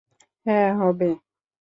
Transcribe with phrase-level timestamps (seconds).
[0.45, 1.09] হ্যাঁ, হবে।